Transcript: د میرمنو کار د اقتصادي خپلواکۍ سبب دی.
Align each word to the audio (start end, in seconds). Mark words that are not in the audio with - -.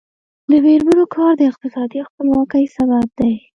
د 0.49 0.51
میرمنو 0.65 1.03
کار 1.15 1.31
د 1.37 1.41
اقتصادي 1.51 1.99
خپلواکۍ 2.07 2.65
سبب 2.75 3.05
دی. 3.19 3.33